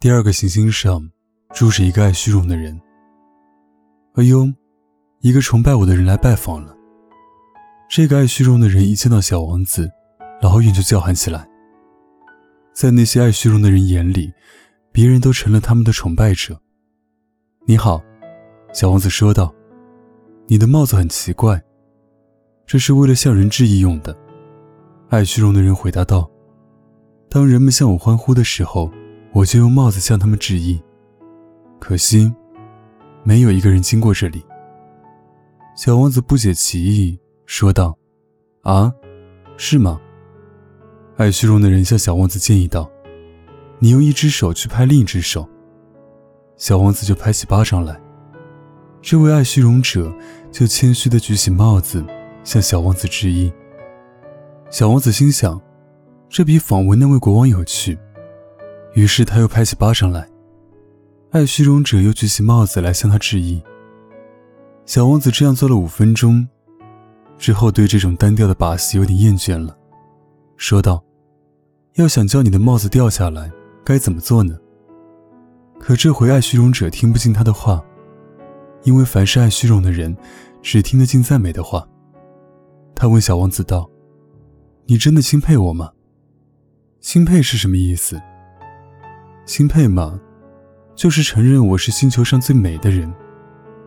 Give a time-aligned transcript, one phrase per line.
[0.00, 1.10] 第二个行星上
[1.52, 2.80] 住着一个爱虚荣的人。
[4.14, 4.50] 哎呦，
[5.20, 6.74] 一个崇拜我的人来拜访了。
[7.86, 9.90] 这个爱虚荣的人一见到小王子，
[10.40, 11.46] 老远就叫喊起来。
[12.72, 14.32] 在那些爱虚荣的人眼里，
[14.90, 16.58] 别人都成了他们的崇拜者。
[17.66, 18.02] 你好，
[18.72, 19.54] 小王子说道
[20.48, 21.62] ：“你的帽子很奇怪，
[22.64, 24.16] 这是为了向人致意用的。”
[25.10, 26.30] 爱虚荣的人回答道
[27.28, 28.90] ：“当人们向我欢呼的时候。”
[29.32, 30.82] 我就用帽子向他们致意，
[31.78, 32.32] 可惜，
[33.22, 34.44] 没有一个人经过这里。
[35.76, 37.96] 小王子不解其意，说道
[38.62, 38.92] ：“啊，
[39.56, 40.00] 是吗？”
[41.16, 42.90] 爱虚荣的人向小王子建议道
[43.78, 45.48] ：“你用一只手去拍另一只手。”
[46.58, 47.98] 小王子就拍起巴掌来。
[49.00, 50.12] 这位爱虚荣者
[50.50, 52.04] 就谦虚地举起帽子
[52.42, 53.50] 向小王子致意。
[54.70, 55.58] 小王子心想：
[56.28, 57.96] 这比访问那位国王有趣。
[58.94, 60.28] 于是他又拍起巴掌来，
[61.30, 63.62] 爱虚荣者又举起帽子来向他致意。
[64.84, 66.48] 小王子这样做了五分钟，
[67.38, 69.76] 之后对这种单调的把戏有点厌倦了，
[70.56, 71.02] 说道
[71.94, 73.50] ：“要想叫你的帽子掉下来，
[73.84, 74.58] 该怎么做呢？”
[75.78, 77.80] 可这回爱虚荣者听不进他的话，
[78.82, 80.14] 因为凡是爱虚荣的人，
[80.60, 81.86] 只听得进赞美的话。
[82.94, 83.88] 他问小王子道
[84.86, 85.92] ：“你真的钦佩我吗？
[87.00, 88.20] 钦佩是什么意思？”
[89.46, 90.18] 钦佩嘛，
[90.94, 93.12] 就是承认我是星球上最美的人，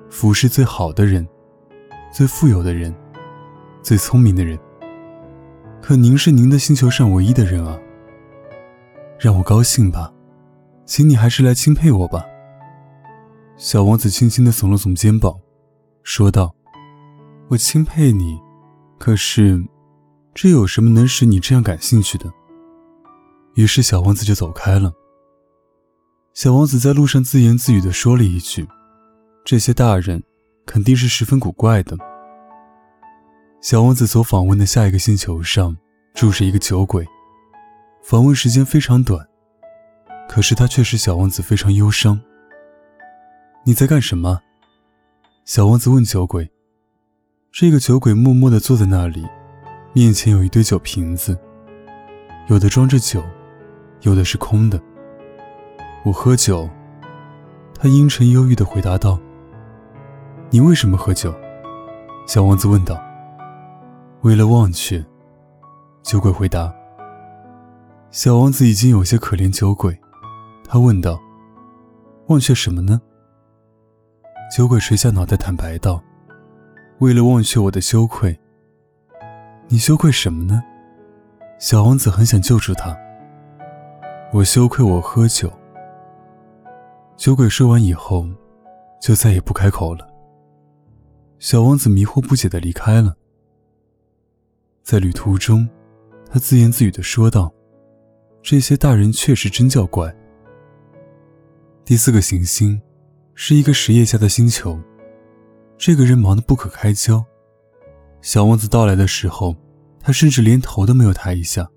[0.10, 1.26] 服饰最好的人，
[2.12, 2.94] 最富有的人，
[3.82, 4.60] 最聪明的人。
[5.82, 7.78] 可您是您的星球上唯一的人啊！
[9.20, 10.12] 让我高兴吧，
[10.86, 12.26] 请你还是来钦佩我吧。
[13.56, 15.34] 小王子轻轻地耸了耸肩膀，
[16.02, 16.54] 说道
[17.50, 18.38] ：“我钦佩你，
[18.98, 19.64] 可是，
[20.34, 22.30] 这有什么能使你这样感兴趣的？”
[23.56, 24.92] 于是小王子就走开了。
[26.34, 28.68] 小王子在路上自言自语地说了一句
[29.46, 30.24] ：“这些大人
[30.66, 31.96] 肯定是十分古怪的。”
[33.62, 35.78] 小王子所访问的下一个星球上
[36.16, 37.08] 住着一个酒鬼，
[38.04, 39.24] 访问时间非常短，
[40.28, 42.20] 可是他却使小王子非常忧伤。
[43.64, 44.42] “你在干什么？”
[45.46, 46.50] 小王子问酒鬼。
[47.52, 49.24] 这个酒鬼默默地坐在那里，
[49.94, 51.38] 面前有一堆酒瓶子，
[52.48, 53.24] 有的装着酒，
[54.02, 54.82] 有的是空的。
[56.06, 56.70] 我喝酒，
[57.80, 59.18] 他阴沉忧郁地回答道
[60.52, 61.34] ：“你为什么喝酒？”
[62.28, 63.02] 小王子问道。
[64.20, 65.02] “为了忘却。”
[66.04, 66.74] 酒鬼回答。
[68.12, 69.98] 小王子已经有些可怜酒鬼，
[70.68, 71.18] 他问道
[72.28, 73.02] ：“忘却什么呢？”
[74.54, 76.04] 酒鬼垂下脑袋坦白道
[77.00, 78.38] ：“为了忘却我的羞愧。”
[79.70, 80.62] 你羞愧什么呢？
[81.60, 82.94] 小王子很想救助他。
[84.34, 85.50] 我羞愧我喝酒。
[87.16, 88.28] 酒鬼说完以后，
[89.00, 90.08] 就再也不开口了。
[91.40, 93.16] 小王子迷惑不解的离开了。
[94.82, 95.68] 在旅途中，
[96.30, 97.54] 他自言自语的说道
[98.42, 100.14] ：“这些大人确实真叫怪。”
[101.86, 102.82] 第四个行星，
[103.36, 104.80] 是一个实业家的星球。
[105.78, 107.24] 这个人忙得不可开交。
[108.22, 109.56] 小王子到来的时候，
[110.00, 111.70] 他甚至连头都没有抬一下。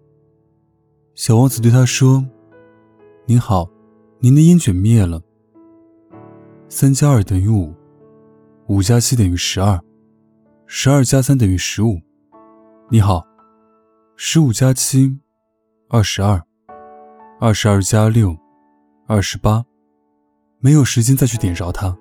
[1.14, 2.24] 小王子对他说
[3.26, 3.68] ：“您好，
[4.20, 5.22] 您的烟卷灭了。”
[6.68, 7.72] 三加二等于五，
[8.66, 9.80] 五加七等于十二，
[10.66, 12.00] 十二加三等于十五。
[12.90, 13.24] 你好，
[14.16, 15.16] 十五加七，
[15.88, 16.42] 二十二，
[17.40, 18.36] 二十二加六，
[19.06, 19.64] 二十八。
[20.58, 21.96] 没有时间再去点着它。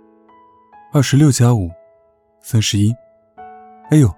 [0.91, 1.69] 二十六加五，
[2.41, 2.91] 三十一。
[3.91, 4.11] 哎呦，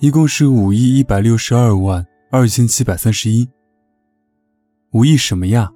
[0.00, 3.48] 一共是五亿一百六十二万二千七百三十一。
[4.90, 5.70] 五亿什么呀？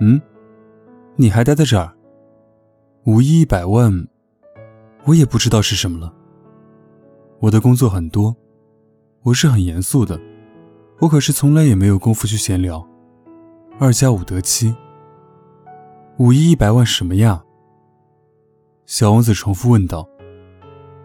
[0.00, 0.20] 嗯，
[1.16, 1.93] 你还待在这儿？
[3.06, 4.08] 五亿一百万，
[5.04, 6.10] 我也不知道是什么了。
[7.38, 8.34] 我的工作很多，
[9.22, 10.18] 我是很严肃的，
[11.00, 12.82] 我可是从来也没有功夫去闲聊。
[13.78, 14.74] 二加五得七，
[16.16, 17.44] 五亿一百万什么呀？
[18.86, 20.08] 小王子重复问道。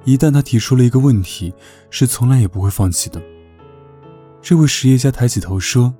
[0.05, 1.53] 一旦他提出了一个问题，
[1.89, 3.21] 是从来也不会放弃的。
[4.41, 5.93] 这位实业家抬起头说：“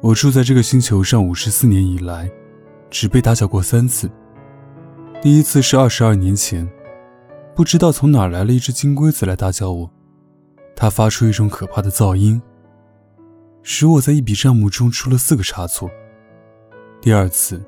[0.00, 2.30] 我住在这个星球上五十四年以来，
[2.90, 4.08] 只被打搅过三次。”
[5.24, 6.70] 第一次是二十二年前，
[7.56, 9.90] 不知道从哪来了一只金龟子来打搅我，
[10.76, 12.42] 它发出一种可怕的噪音，
[13.62, 15.90] 使我在一笔账目中出了四个差错。
[17.00, 17.64] 第二次，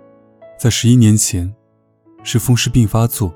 [0.58, 1.50] 在十一年前，
[2.22, 3.34] 是风湿病发作，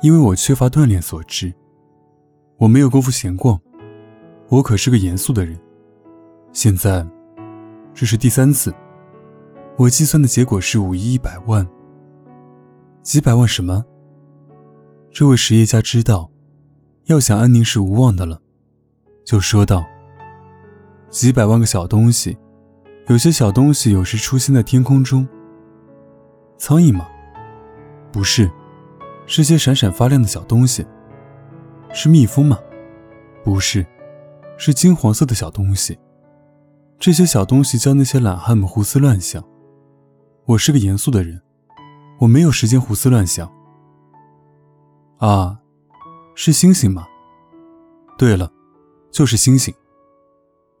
[0.00, 1.52] 因为我缺乏锻炼所致，
[2.58, 3.60] 我没有功夫闲逛，
[4.48, 5.58] 我可是个严肃的人。
[6.52, 7.04] 现在，
[7.92, 8.72] 这是第三次，
[9.76, 11.68] 我计算的结果是五亿一百万。
[13.04, 13.84] 几百万什么？
[15.12, 16.30] 这位实业家知道，
[17.04, 18.40] 要想安宁是无望的了，
[19.26, 19.84] 就说道
[21.10, 22.34] ：“几百万个小东西，
[23.08, 25.28] 有些小东西有时出现在天空中。
[26.56, 27.06] 苍蝇吗？
[28.10, 28.50] 不是，
[29.26, 30.86] 是些闪闪发亮的小东西。
[31.92, 32.58] 是蜜蜂吗？
[33.44, 33.86] 不是，
[34.56, 35.98] 是金黄色的小东西。
[36.98, 39.44] 这些小东西叫那些懒汉们胡思乱想。
[40.46, 41.42] 我是个严肃的人，
[42.18, 43.50] 我没有时间胡思乱想。”
[45.18, 45.58] 啊，
[46.34, 47.06] 是星星吗？
[48.18, 48.52] 对了，
[49.10, 49.74] 就是星星。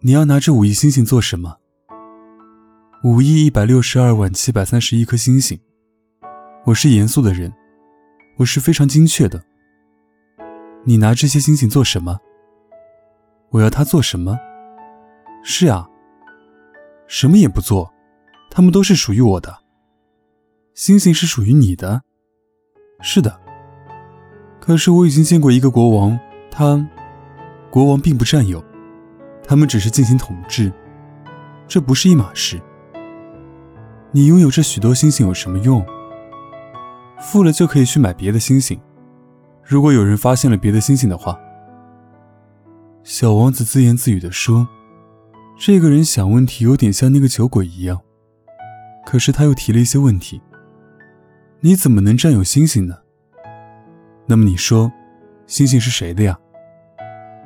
[0.00, 1.56] 你要拿这五亿星星做什么？
[3.02, 5.58] 五亿一百六十二万七百三十一颗星星。
[6.64, 7.52] 我是严肃的人，
[8.36, 9.42] 我是非常精确的。
[10.84, 12.18] 你拿这些星星做什么？
[13.50, 14.38] 我要它做什么？
[15.42, 15.88] 是啊，
[17.06, 17.92] 什么也不做，
[18.50, 19.63] 它们都是属于我的。
[20.74, 22.02] 星星是属于你的。
[23.00, 23.40] 是的。
[24.60, 26.18] 可是我已经见过一个国王，
[26.50, 26.84] 他，
[27.70, 28.62] 国王并不占有，
[29.46, 30.72] 他们只是进行统治，
[31.68, 32.60] 这不是一码事。
[34.10, 35.84] 你拥有这许多星星有什么用？
[37.20, 38.80] 富了就可以去买别的星星。
[39.62, 41.38] 如果有人发现了别的星星的话，
[43.02, 44.66] 小王子自言自语地说
[45.56, 48.00] ：“这个人想问题有点像那个酒鬼一样。”
[49.06, 50.40] 可是他又提了一些问题
[51.64, 52.98] ：“你怎么能占有星星呢？”
[54.28, 54.92] 那么你说，
[55.46, 56.38] 星星是谁的呀？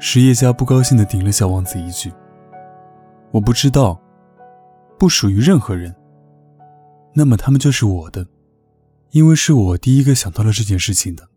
[0.00, 2.12] 实业家不高兴地顶了小王子一句
[3.30, 4.02] ：“我不知道，
[4.98, 5.94] 不属于任何人。
[7.14, 8.26] 那么他们就是我的，
[9.12, 11.28] 因为是我第一个想到了这件事情的。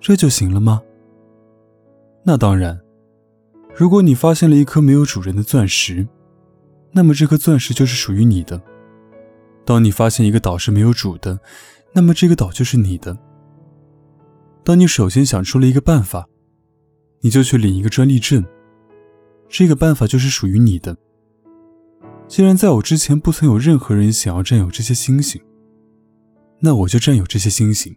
[0.00, 0.82] 这就行了吗？
[2.24, 2.80] 那当然。
[3.76, 6.08] 如果你发现了一颗没有主人的钻石，
[6.90, 8.60] 那么这颗钻石就是属于你的。
[9.64, 11.38] 当你发现一个岛是没有主的，
[11.92, 13.16] 那么这个岛就是你的。”
[14.64, 16.26] 当你首先想出了一个办法，
[17.20, 18.44] 你就去领一个专利证，
[19.48, 20.96] 这个办法就是属于你的。
[22.26, 25.40] 既然在我之前不曾有任何人想要占有这些星星，
[26.60, 27.94] 那我就占有这些星星。